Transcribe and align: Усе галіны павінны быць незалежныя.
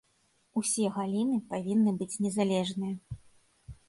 Усе 0.59 0.85
галіны 0.95 1.37
павінны 1.51 1.93
быць 1.99 2.19
незалежныя. 2.27 2.95